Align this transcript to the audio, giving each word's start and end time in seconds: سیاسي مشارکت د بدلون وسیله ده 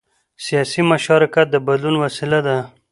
سیاسي 0.45 0.81
مشارکت 0.91 1.45
د 1.51 1.55
بدلون 1.67 1.95
وسیله 2.03 2.39
ده 2.45 2.57